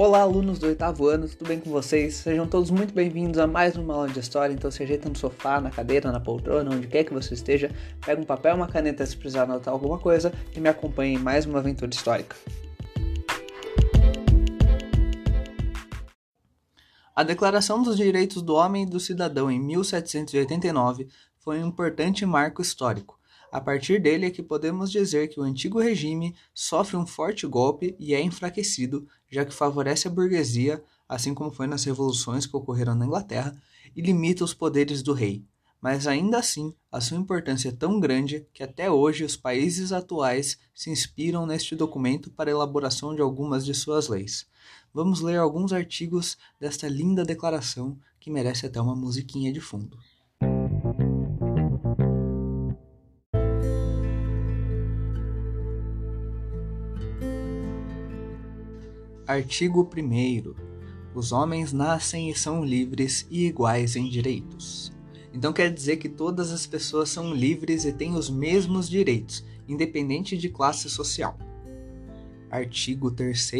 [0.00, 2.14] Olá, alunos do oitavo ano, tudo bem com vocês?
[2.14, 4.54] Sejam todos muito bem-vindos a mais uma aula de história.
[4.54, 7.68] Então, se ajeita no sofá, na cadeira, na poltrona, onde quer que você esteja,
[8.06, 11.46] pega um papel uma caneta se precisar anotar alguma coisa e me acompanhe em mais
[11.46, 12.36] uma aventura histórica.
[17.12, 21.08] A Declaração dos Direitos do Homem e do Cidadão em 1789
[21.38, 23.18] foi um importante marco histórico.
[23.50, 27.96] A partir dele é que podemos dizer que o antigo regime sofre um forte golpe
[27.98, 32.94] e é enfraquecido, já que favorece a burguesia, assim como foi nas revoluções que ocorreram
[32.94, 33.56] na Inglaterra,
[33.94, 35.44] e limita os poderes do rei.
[35.80, 40.58] Mas ainda assim, a sua importância é tão grande que até hoje os países atuais
[40.74, 44.46] se inspiram neste documento para a elaboração de algumas de suas leis
[44.92, 49.98] vamos ler alguns artigos desta linda declaração que merece até uma musiquinha de fundo.
[59.28, 60.54] Artigo 1.
[61.14, 64.90] Os homens nascem e são livres e iguais em direitos.
[65.34, 70.34] Então quer dizer que todas as pessoas são livres e têm os mesmos direitos, independente
[70.34, 71.36] de classe social.
[72.50, 73.52] Artigo 3.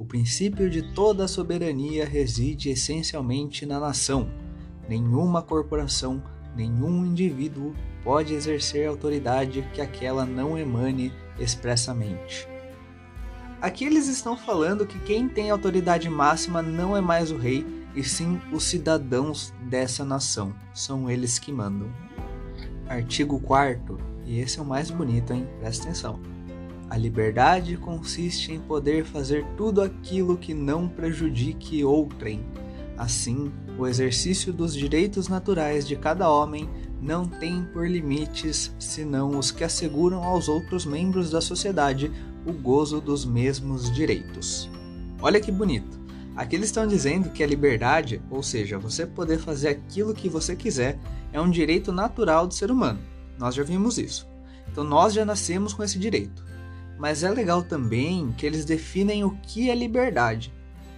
[0.00, 4.28] O princípio de toda soberania reside essencialmente na nação.
[4.88, 6.20] Nenhuma corporação,
[6.56, 12.50] nenhum indivíduo pode exercer autoridade que aquela não emane expressamente.
[13.62, 18.02] Aqui eles estão falando que quem tem autoridade máxima não é mais o rei, e
[18.02, 20.52] sim os cidadãos dessa nação.
[20.74, 21.88] São eles que mandam.
[22.88, 25.46] Artigo 4 e esse é o mais bonito, hein?
[25.60, 26.18] Presta atenção.
[26.90, 32.44] A liberdade consiste em poder fazer tudo aquilo que não prejudique outrem.
[32.98, 36.68] Assim, o exercício dos direitos naturais de cada homem
[37.00, 42.12] não tem por limites senão os que asseguram aos outros membros da sociedade
[42.46, 44.68] o gozo dos mesmos direitos.
[45.20, 46.00] Olha que bonito!
[46.34, 50.56] Aqui eles estão dizendo que a liberdade, ou seja, você poder fazer aquilo que você
[50.56, 50.98] quiser,
[51.32, 53.00] é um direito natural do ser humano.
[53.38, 54.26] Nós já vimos isso.
[54.70, 56.44] Então nós já nascemos com esse direito.
[56.98, 60.52] Mas é legal também que eles definem o que é liberdade.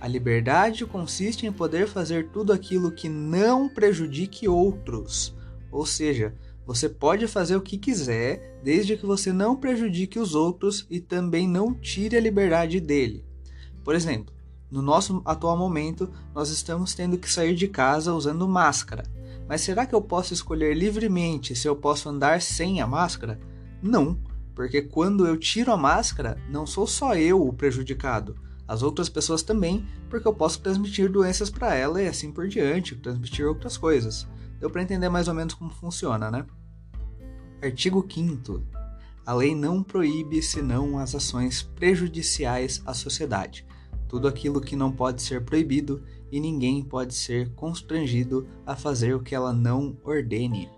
[0.00, 5.36] A liberdade consiste em poder fazer tudo aquilo que não prejudique outros.
[5.70, 6.34] Ou seja,
[6.68, 11.48] você pode fazer o que quiser, desde que você não prejudique os outros e também
[11.48, 13.24] não tire a liberdade dele.
[13.82, 14.34] Por exemplo,
[14.70, 19.04] no nosso atual momento, nós estamos tendo que sair de casa usando máscara.
[19.48, 23.40] Mas será que eu posso escolher livremente se eu posso andar sem a máscara?
[23.82, 24.18] Não.
[24.54, 28.36] Porque quando eu tiro a máscara, não sou só eu o prejudicado,
[28.66, 32.94] as outras pessoas também, porque eu posso transmitir doenças para ela e assim por diante,
[32.94, 34.28] transmitir outras coisas.
[34.60, 36.44] Deu para entender mais ou menos como funciona, né?
[37.60, 38.62] Artigo 5
[39.26, 43.66] A lei não proíbe senão as ações prejudiciais à sociedade.
[44.08, 49.20] Tudo aquilo que não pode ser proibido e ninguém pode ser constrangido a fazer o
[49.20, 50.70] que ela não ordene.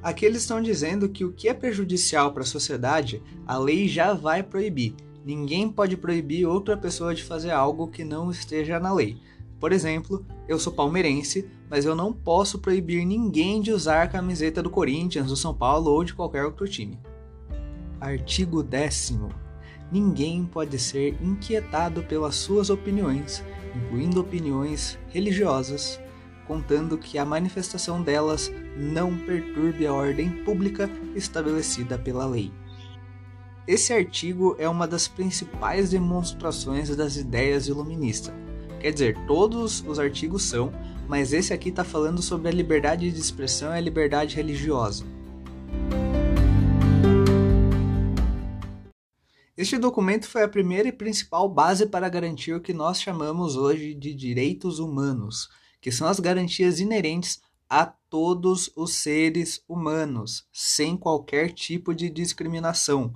[0.00, 4.14] Aqui eles estão dizendo que o que é prejudicial para a sociedade, a lei já
[4.14, 4.94] vai proibir.
[5.24, 9.18] Ninguém pode proibir outra pessoa de fazer algo que não esteja na lei.
[9.58, 14.62] Por exemplo, eu sou palmeirense, mas eu não posso proibir ninguém de usar a camiseta
[14.62, 16.98] do Corinthians, do São Paulo ou de qualquer outro time.
[18.00, 19.18] Artigo 10.
[19.90, 23.42] Ninguém pode ser inquietado pelas suas opiniões,
[23.74, 25.98] incluindo opiniões religiosas,
[26.46, 32.52] contando que a manifestação delas não perturbe a ordem pública estabelecida pela lei.
[33.66, 38.34] Esse artigo é uma das principais demonstrações das ideias iluministas.
[38.86, 40.72] Quer dizer, todos os artigos são,
[41.08, 45.04] mas esse aqui está falando sobre a liberdade de expressão e a liberdade religiosa.
[49.56, 53.92] Este documento foi a primeira e principal base para garantir o que nós chamamos hoje
[53.92, 55.48] de direitos humanos,
[55.80, 63.12] que são as garantias inerentes a todos os seres humanos, sem qualquer tipo de discriminação.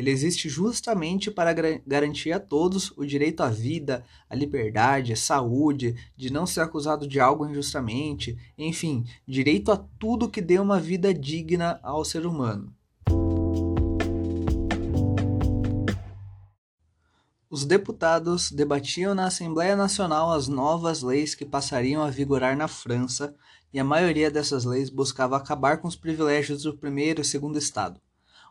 [0.00, 1.52] Ele existe justamente para
[1.86, 7.06] garantir a todos o direito à vida, à liberdade, à saúde, de não ser acusado
[7.06, 12.74] de algo injustamente, enfim, direito a tudo que dê uma vida digna ao ser humano.
[17.50, 23.34] Os deputados debatiam na Assembleia Nacional as novas leis que passariam a vigorar na França,
[23.70, 28.00] e a maioria dessas leis buscava acabar com os privilégios do primeiro e segundo estado.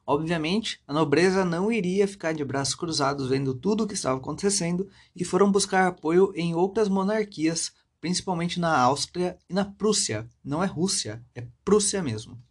[0.10, 4.90] Obviamente, a nobreza não iria ficar de braços cruzados vendo tudo o que estava acontecendo
[5.16, 7.72] e foram buscar apoio em outras monarquias,
[8.02, 10.28] principalmente na Áustria e na Prússia.
[10.44, 12.42] Não é Rússia, é Prússia mesmo.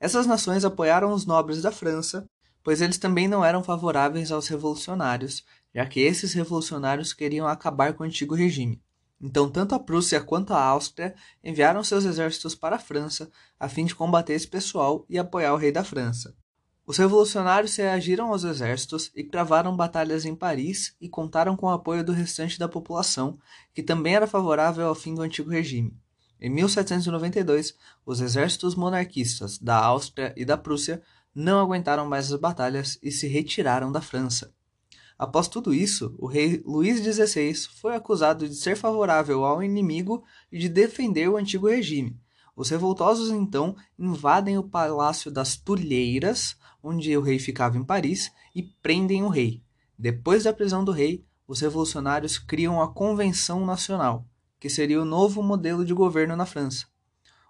[0.00, 2.26] Essas nações apoiaram os nobres da França
[2.62, 8.04] pois eles também não eram favoráveis aos revolucionários, já que esses revolucionários queriam acabar com
[8.04, 8.80] o antigo regime.
[9.22, 11.14] Então, tanto a Prússia quanto a Áustria
[11.44, 15.56] enviaram seus exércitos para a França a fim de combater esse pessoal e apoiar o
[15.56, 16.34] rei da França.
[16.84, 22.04] Os revolucionários reagiram aos exércitos e travaram batalhas em Paris e contaram com o apoio
[22.04, 23.38] do restante da população,
[23.72, 25.96] que também era favorável ao fim do antigo regime.
[26.40, 31.00] Em 1792, os exércitos monarquistas da Áustria e da Prússia
[31.32, 34.52] não aguentaram mais as batalhas e se retiraram da França.
[35.22, 40.58] Após tudo isso, o rei Luís XVI foi acusado de ser favorável ao inimigo e
[40.58, 42.18] de defender o antigo regime.
[42.56, 48.64] Os revoltosos então invadem o Palácio das Tulheiras, onde o rei ficava em Paris, e
[48.64, 49.62] prendem o rei.
[49.96, 54.26] Depois da prisão do rei, os revolucionários criam a Convenção Nacional,
[54.58, 56.86] que seria o novo modelo de governo na França.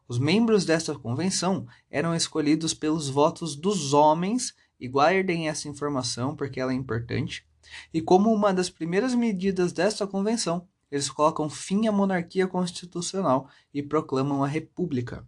[0.06, 6.60] Os membros desta convenção eram escolhidos pelos votos dos homens, e guardem essa informação porque
[6.60, 7.46] ela é importante.
[7.92, 13.82] E como uma das primeiras medidas desta convenção, eles colocam fim à monarquia constitucional e
[13.82, 15.26] proclamam a república.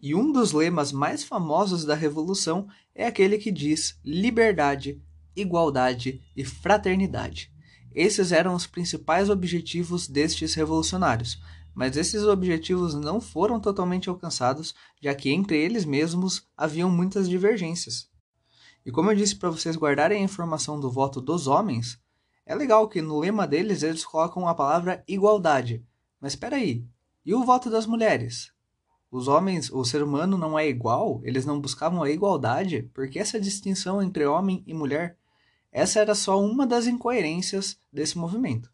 [0.00, 5.02] E um dos lemas mais famosos da revolução é aquele que diz liberdade,
[5.36, 7.52] igualdade e fraternidade.
[7.92, 11.40] Esses eram os principais objetivos destes revolucionários,
[11.74, 18.08] mas esses objetivos não foram totalmente alcançados, já que entre eles mesmos haviam muitas divergências.
[18.84, 22.00] E como eu disse para vocês guardarem a informação do voto dos homens,
[22.46, 25.84] é legal que no lema deles eles colocam a palavra igualdade.
[26.20, 26.84] Mas espera aí,
[27.24, 28.52] e o voto das mulheres?
[29.10, 31.20] Os homens, o ser humano não é igual?
[31.24, 32.90] Eles não buscavam a igualdade?
[32.94, 35.16] Por que essa distinção entre homem e mulher?
[35.72, 38.70] Essa era só uma das incoerências desse movimento.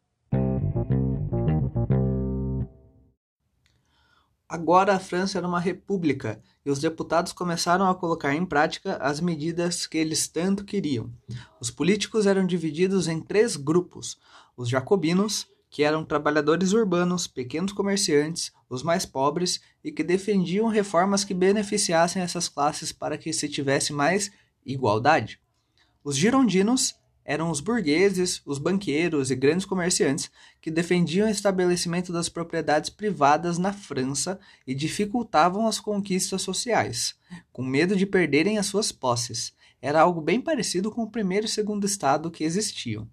[4.55, 9.19] Agora a França era uma república e os deputados começaram a colocar em prática as
[9.19, 11.11] medidas que eles tanto queriam.
[11.61, 14.17] Os políticos eram divididos em três grupos:
[14.57, 21.25] os jacobinos, que eram trabalhadores urbanos, pequenos comerciantes, os mais pobres e que defendiam reformas
[21.25, 24.31] que beneficiassem essas classes para que se tivesse mais
[24.65, 25.41] igualdade.
[26.05, 30.31] Os girondinos eram os burgueses, os banqueiros e grandes comerciantes
[30.61, 37.15] que defendiam o estabelecimento das propriedades privadas na França e dificultavam as conquistas sociais,
[37.51, 39.53] com medo de perderem as suas posses.
[39.81, 43.09] Era algo bem parecido com o primeiro e segundo estado que existiam.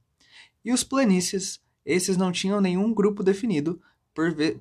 [0.64, 3.82] E os planícies, esses não tinham nenhum grupo definido,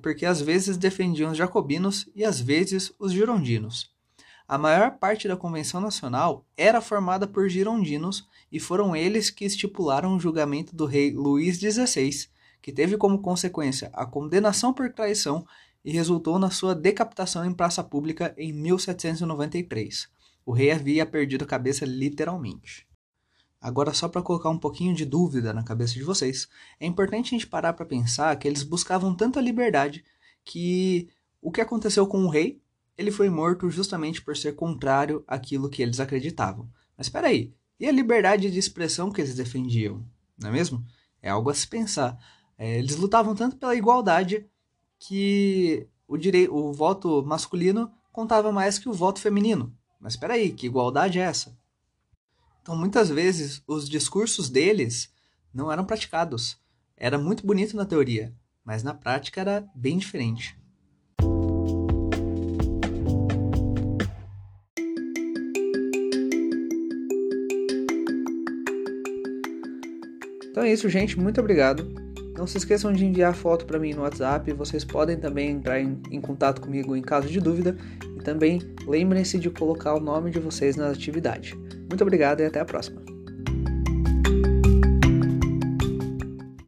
[0.01, 3.91] porque às vezes defendiam os jacobinos e às vezes os girondinos.
[4.51, 10.13] A maior parte da Convenção Nacional era formada por girondinos e foram eles que estipularam
[10.13, 12.27] o julgamento do rei Luís XVI,
[12.61, 15.47] que teve como consequência a condenação por traição
[15.85, 20.09] e resultou na sua decapitação em praça pública em 1793.
[20.45, 22.85] O rei havia perdido a cabeça literalmente.
[23.61, 27.39] Agora, só para colocar um pouquinho de dúvida na cabeça de vocês, é importante a
[27.39, 30.03] gente parar para pensar que eles buscavam tanta liberdade
[30.43, 31.07] que
[31.41, 32.61] o que aconteceu com o rei
[33.01, 36.69] ele foi morto justamente por ser contrário àquilo que eles acreditavam.
[36.97, 40.05] Mas espera aí, e a liberdade de expressão que eles defendiam,
[40.37, 40.85] não é mesmo?
[41.21, 42.17] É algo a se pensar.
[42.57, 44.45] É, eles lutavam tanto pela igualdade
[44.99, 49.75] que o, direi o voto masculino contava mais que o voto feminino.
[49.99, 51.57] Mas espera aí, que igualdade é essa?
[52.61, 55.11] Então, muitas vezes, os discursos deles
[55.51, 56.59] não eram praticados.
[56.95, 58.31] Era muito bonito na teoria,
[58.63, 60.60] mas na prática era bem diferente.
[70.51, 71.17] Então é isso, gente.
[71.17, 71.89] Muito obrigado.
[72.37, 74.51] Não se esqueçam de enviar foto para mim no WhatsApp.
[74.53, 77.75] Vocês podem também entrar em, em contato comigo em caso de dúvida.
[78.17, 81.57] E também lembrem-se de colocar o nome de vocês na atividade.
[81.89, 83.10] Muito obrigado e até a próxima.